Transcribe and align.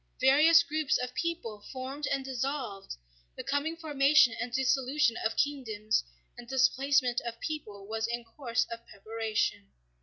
Various 0.19 0.63
groups 0.63 0.97
of 0.97 1.13
people 1.13 1.61
formed 1.71 2.07
and 2.07 2.25
dissolved, 2.25 2.95
the 3.37 3.43
coming 3.43 3.77
formation 3.77 4.33
and 4.41 4.51
dissolution 4.51 5.15
of 5.23 5.37
kingdoms 5.37 6.03
and 6.35 6.47
displacement 6.47 7.21
of 7.21 7.39
peoples 7.39 7.87
was 7.87 8.07
in 8.07 8.23
course 8.23 8.65
of 8.71 8.83
preparation. 8.87 9.67